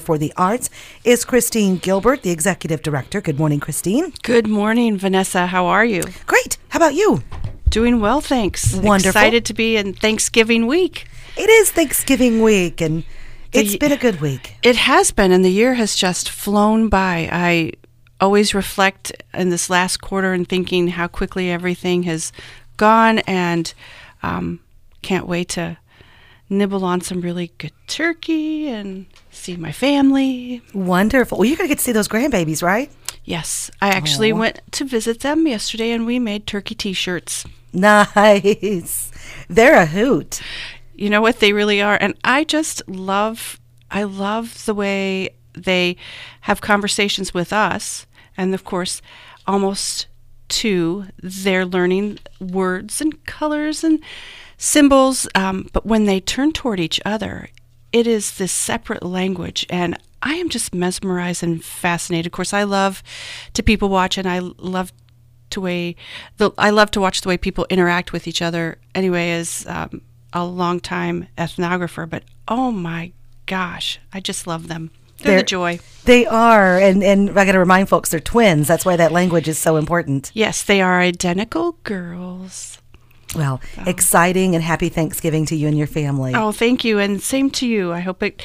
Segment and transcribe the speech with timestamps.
[0.00, 0.70] for the Arts
[1.04, 3.20] is Christine Gilbert, the Executive Director.
[3.20, 4.12] Good morning, Christine.
[4.22, 5.46] Good morning, Vanessa.
[5.46, 6.02] How are you?
[6.26, 6.58] Great.
[6.68, 7.22] How about you?
[7.68, 8.74] Doing well, thanks.
[8.74, 9.10] Wonderful.
[9.10, 11.06] Excited to be in Thanksgiving week.
[11.36, 13.04] It is Thanksgiving week, and
[13.52, 14.54] it's The- been a good week.
[14.62, 17.28] It has been, and the year has just flown by.
[17.30, 17.72] I
[18.20, 22.32] always reflect in this last quarter and thinking how quickly everything has
[22.78, 23.74] gone, and
[24.22, 24.60] um,
[25.02, 25.76] can't wait to
[26.48, 30.62] nibble on some really good turkey and see my family.
[30.74, 31.38] Wonderful.
[31.38, 32.90] Well, you're going to get to see those grandbabies, right?
[33.24, 34.36] Yes, I actually Aw.
[34.36, 37.44] went to visit them yesterday, and we made turkey T-shirts.
[37.72, 39.10] Nice.
[39.48, 40.40] They're a hoot.
[40.94, 45.94] you know what they really are and i just love i love the way they
[46.42, 48.06] have conversations with us
[48.36, 49.02] and of course
[49.46, 50.06] almost
[50.48, 54.00] two they're learning words and colors and
[54.56, 57.48] symbols um, but when they turn toward each other
[57.92, 62.62] it is this separate language and i am just mesmerized and fascinated of course i
[62.62, 63.02] love
[63.52, 64.92] to people watch and i love
[65.50, 65.94] to way
[66.38, 68.78] the I love to watch the way people interact with each other.
[68.96, 73.12] Anyway, as um, a long time ethnographer, but oh my
[73.46, 74.90] gosh, I just love them.
[75.18, 75.78] They're, They're- the joy.
[76.04, 78.68] They are, and, and I got to remind folks they're twins.
[78.68, 80.30] That's why that language is so important.
[80.34, 82.78] Yes, they are identical girls.
[83.36, 86.32] Well, exciting and happy Thanksgiving to you and your family.
[86.34, 87.92] Oh, thank you, and same to you.
[87.92, 88.42] I hope it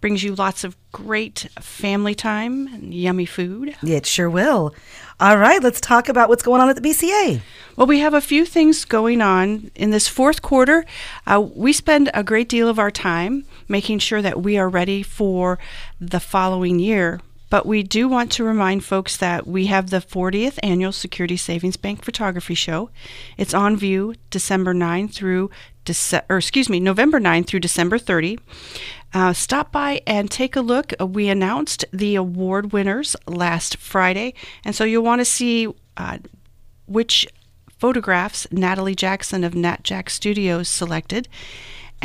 [0.00, 3.74] brings you lots of great family time and yummy food.
[3.82, 4.74] It sure will.
[5.18, 7.40] All right, let's talk about what's going on at the BCA.
[7.76, 10.84] Well, we have a few things going on in this fourth quarter.
[11.26, 15.02] Uh, we spend a great deal of our time making sure that we are ready
[15.02, 15.58] for
[16.00, 17.20] the following year.
[17.50, 21.76] But we do want to remind folks that we have the 40th annual Security Savings
[21.76, 22.90] Bank Photography Show.
[23.36, 25.50] It's on view December 9 through
[25.84, 28.38] Dece- or excuse me, November 9 through December 30.
[29.12, 30.92] Uh, stop by and take a look.
[31.00, 34.34] Uh, we announced the award winners last Friday,
[34.64, 36.18] and so you'll want to see uh,
[36.86, 37.26] which
[37.78, 41.28] photographs Natalie Jackson of Nat Jack Studios selected,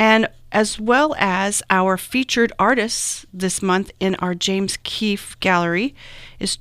[0.00, 5.94] and as well as our featured artists this month in our James Keefe Gallery
[6.40, 6.58] is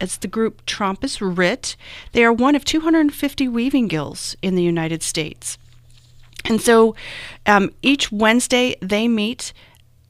[0.00, 1.76] it's the group Tromp as Writ.
[2.12, 5.58] They are one of 250 weaving guilds in the United States.
[6.44, 6.94] And so
[7.46, 9.52] um, each Wednesday they meet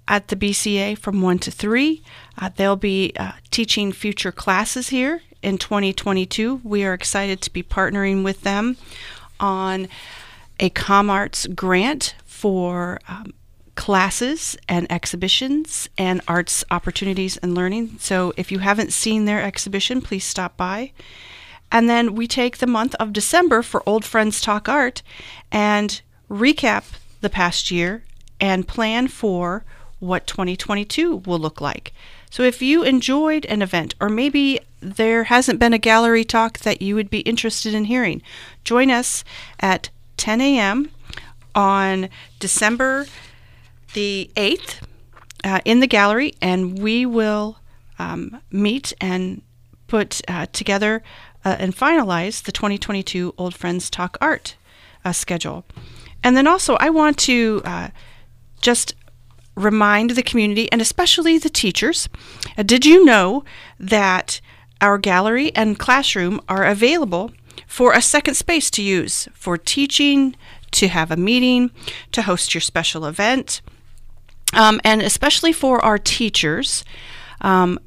[0.06, 2.02] at the BCA from 1 to 3.
[2.38, 6.60] Uh, they'll be uh, teaching future classes here in 2022.
[6.62, 8.76] We are excited to be partnering with them
[9.40, 9.88] on
[10.60, 13.32] a ComArts grant for um,
[13.74, 17.96] classes and exhibitions and arts opportunities and learning.
[18.00, 20.92] So if you haven't seen their exhibition, please stop by.
[21.70, 25.02] And then we take the month of December for Old Friends Talk Art
[25.52, 26.84] and recap
[27.20, 28.02] the past year
[28.40, 29.64] and plan for
[30.00, 31.92] what 2022 will look like.
[32.30, 36.82] So if you enjoyed an event, or maybe there hasn't been a gallery talk that
[36.82, 38.22] you would be interested in hearing,
[38.64, 39.24] join us
[39.60, 40.90] at 10 a.m.
[41.54, 43.06] on December
[43.94, 44.82] the 8th
[45.44, 47.58] uh, in the gallery, and we will
[47.98, 49.40] um, meet and
[49.86, 51.02] put uh, together
[51.44, 54.56] uh, and finalize the 2022 Old Friends Talk Art
[55.04, 55.64] uh, schedule.
[56.22, 57.88] And then also, I want to uh,
[58.60, 58.94] just
[59.54, 62.08] remind the community and especially the teachers
[62.56, 63.42] uh, did you know
[63.80, 64.40] that
[64.80, 67.32] our gallery and classroom are available
[67.66, 70.36] for a second space to use for teaching,
[70.72, 71.70] to have a meeting,
[72.12, 73.60] to host your special event?
[74.52, 76.84] um, and especially for our teachers,
[77.40, 77.78] um,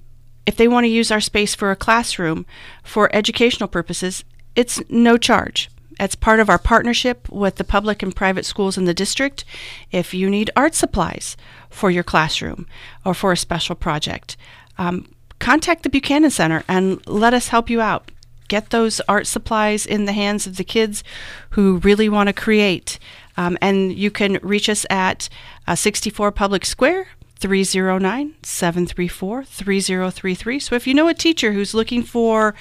[0.46, 2.46] if they want to use our space for a classroom
[2.84, 4.24] for educational purposes,
[4.56, 5.70] it's no charge.
[6.00, 9.46] It's part of our partnership with the public and private schools in the district.
[9.92, 11.38] If you need art supplies
[11.70, 12.68] for your classroom
[13.06, 14.36] or for a special project,
[14.78, 18.10] um, contact the Buchanan Center and let us help you out.
[18.51, 21.06] Get those art supplies in the hands of the kids
[21.51, 23.00] who really want to create.
[23.38, 25.29] Um, and you can reach us at
[25.67, 27.07] uh, 64 Public Square,
[27.38, 30.59] 309 734 3033.
[30.59, 32.53] So if you know a teacher who's looking for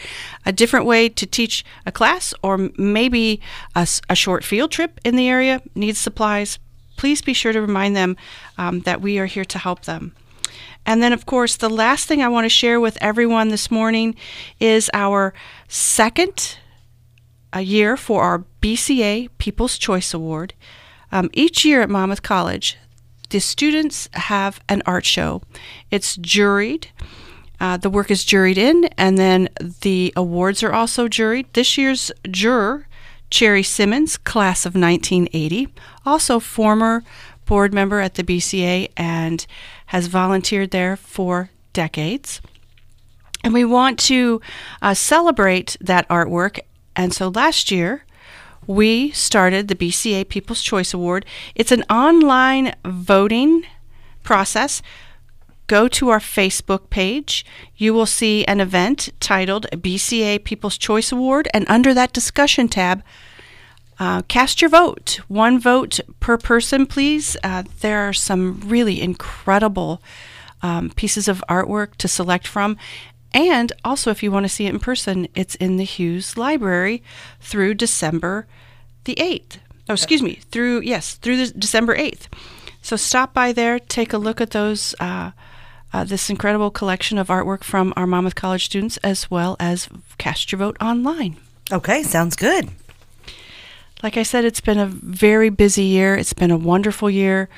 [0.46, 3.40] a different way to teach a class or maybe
[3.74, 6.60] a short field trip in the area, needs supplies,
[6.98, 8.16] please be sure to remind them
[8.58, 10.14] um, that we are here to help them.
[10.90, 14.16] And then, of course, the last thing I want to share with everyone this morning
[14.58, 15.32] is our
[15.68, 16.58] second
[17.52, 20.52] a year for our BCA People's Choice Award.
[21.12, 22.76] Um, each year at Monmouth College,
[23.28, 25.42] the students have an art show.
[25.92, 26.86] It's juried.
[27.60, 29.48] Uh, the work is juried in, and then
[29.82, 31.46] the awards are also juried.
[31.52, 32.88] This year's juror,
[33.30, 35.68] Cherry Simmons, class of 1980,
[36.04, 37.02] also former
[37.46, 39.46] board member at the BCA and
[39.86, 42.40] has volunteered there for decades.
[43.42, 44.40] And we want to
[44.82, 46.60] uh, celebrate that artwork.
[46.94, 48.04] And so last year,
[48.66, 51.24] we started the BCA People's Choice Award.
[51.54, 53.64] It's an online voting
[54.22, 54.82] process.
[55.70, 57.46] Go to our Facebook page.
[57.76, 63.04] You will see an event titled BCA People's Choice Award, and under that discussion tab,
[64.00, 65.20] uh, cast your vote.
[65.28, 67.36] One vote per person, please.
[67.44, 70.02] Uh, there are some really incredible
[70.60, 72.76] um, pieces of artwork to select from.
[73.32, 77.00] And also, if you want to see it in person, it's in the Hewes Library
[77.40, 78.48] through December
[79.04, 79.58] the 8th.
[79.88, 82.26] Oh, excuse me, through, yes, through the December 8th.
[82.82, 85.30] So stop by there, take a look at those, uh,
[85.92, 89.88] uh, this incredible collection of artwork from our Monmouth College students, as well as
[90.18, 91.36] cast your vote online.
[91.72, 92.68] Okay, sounds good.
[94.02, 96.16] Like I said, it's been a very busy year.
[96.16, 97.48] It's been a wonderful year.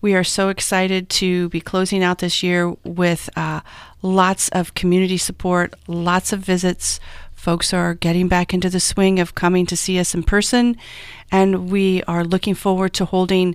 [0.00, 3.60] We are so excited to be closing out this year with uh,
[4.02, 7.00] lots of community support, lots of visits.
[7.34, 10.76] Folks are getting back into the swing of coming to see us in person,
[11.30, 13.54] and we are looking forward to holding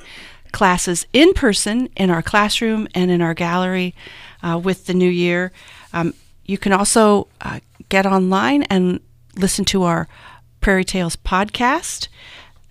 [0.51, 3.93] classes in person in our classroom and in our gallery
[4.41, 5.51] uh, with the new year.
[5.93, 6.13] Um,
[6.45, 7.59] you can also uh,
[7.89, 8.99] get online and
[9.35, 10.07] listen to our
[10.61, 12.07] Prairie Tales podcast.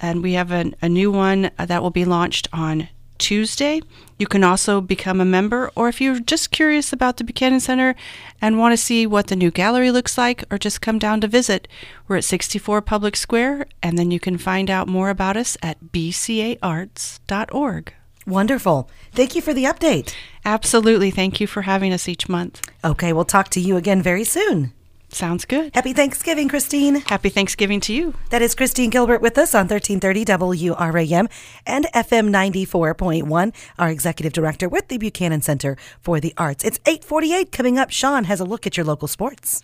[0.01, 2.89] And we have an, a new one uh, that will be launched on
[3.19, 3.81] Tuesday.
[4.19, 7.95] You can also become a member, or if you're just curious about the Buchanan Center
[8.41, 11.29] and want to see what the new gallery looks like, or just come down to
[11.29, 11.69] visit,
[12.07, 15.93] we're at 64 Public Square, and then you can find out more about us at
[15.93, 17.95] bcaarts.org.
[18.27, 18.91] Wonderful.
[19.13, 20.15] Thank you for the update.
[20.45, 21.11] Absolutely.
[21.11, 22.61] Thank you for having us each month.
[22.85, 24.73] Okay, we'll talk to you again very soon.
[25.11, 25.75] Sounds good.
[25.75, 26.97] Happy Thanksgiving, Christine.
[26.97, 28.15] Happy Thanksgiving to you.
[28.31, 31.29] That is Christine Gilbert with us on 1330 WRAM
[31.67, 36.63] and FM 94.1, our executive director with the Buchanan Center for the Arts.
[36.63, 37.91] It's 848 coming up.
[37.91, 39.63] Sean has a look at your local sports.